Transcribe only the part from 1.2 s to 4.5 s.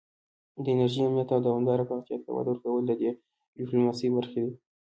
او دوامداره پراختیا ته وده ورکول د دې ډیپلوماسي برخې